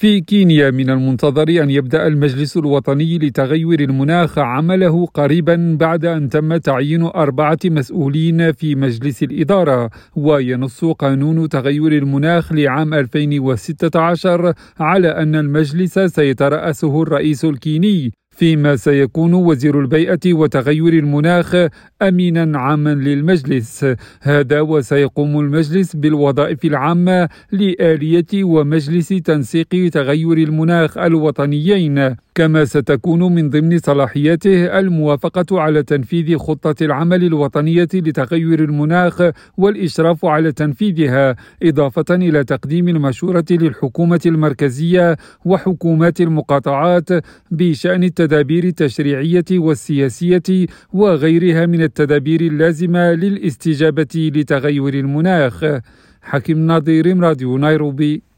في 0.00 0.20
كينيا 0.20 0.70
من 0.70 0.90
المنتظر 0.90 1.48
أن 1.48 1.70
يبدأ 1.70 2.06
المجلس 2.06 2.56
الوطني 2.56 3.18
لتغير 3.18 3.80
المناخ 3.80 4.38
عمله 4.38 5.06
قريبا 5.06 5.76
بعد 5.80 6.04
أن 6.04 6.28
تم 6.28 6.56
تعيين 6.56 7.02
أربعة 7.02 7.58
مسؤولين 7.64 8.52
في 8.52 8.74
مجلس 8.74 9.22
الإدارة 9.22 9.90
وينص 10.16 10.84
قانون 10.84 11.48
تغير 11.48 11.92
المناخ 11.92 12.52
لعام 12.52 12.94
2016 12.94 14.52
على 14.80 15.08
أن 15.08 15.34
المجلس 15.34 15.98
سيترأسه 15.98 17.02
الرئيس 17.02 17.44
الكيني. 17.44 18.12
فيما 18.40 18.76
سيكون 18.76 19.34
وزير 19.34 19.80
البيئة 19.80 20.32
وتغير 20.32 20.92
المناخ 20.92 21.56
أمينا 22.02 22.58
عاما 22.58 22.94
للمجلس. 22.94 23.86
هذا 24.22 24.60
وسيقوم 24.60 25.40
المجلس 25.40 25.96
بالوظائف 25.96 26.64
العامة 26.64 27.28
لآلية 27.52 28.44
ومجلس 28.44 29.08
تنسيق 29.08 29.90
تغير 29.92 30.32
المناخ 30.32 30.98
الوطنيين. 30.98 32.16
كما 32.40 32.64
ستكون 32.64 33.34
من 33.34 33.50
ضمن 33.50 33.78
صلاحياته 33.78 34.78
الموافقة 34.78 35.60
على 35.60 35.82
تنفيذ 35.82 36.38
خطة 36.38 36.84
العمل 36.84 37.24
الوطنية 37.24 37.88
لتغير 37.94 38.64
المناخ 38.64 39.22
والإشراف 39.56 40.24
على 40.24 40.52
تنفيذها 40.52 41.36
إضافة 41.62 42.04
إلى 42.10 42.44
تقديم 42.44 42.88
المشورة 42.88 43.44
للحكومة 43.50 44.20
المركزية 44.26 45.16
وحكومات 45.44 46.20
المقاطعات 46.20 47.08
بشأن 47.50 48.04
التدابير 48.04 48.64
التشريعية 48.64 49.50
والسياسية 49.52 50.66
وغيرها 50.92 51.66
من 51.66 51.82
التدابير 51.82 52.40
اللازمة 52.40 53.12
للاستجابة 53.12 54.30
لتغير 54.34 54.94
المناخ. 54.94 55.64
حكيم 56.22 56.58
ناظر 56.58 57.18
راديو 57.20 57.58
نيروبي. 57.58 58.29